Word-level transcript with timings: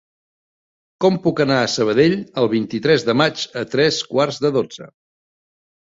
Com 1.05 1.19
puc 1.25 1.41
anar 1.43 1.57
a 1.65 1.67
Sabadell 1.75 2.17
el 2.43 2.49
vint-i-tres 2.55 3.07
de 3.11 3.17
maig 3.23 3.47
a 3.65 3.67
tres 3.77 4.03
quarts 4.15 4.41
de 4.47 4.53
dotze? 4.61 4.93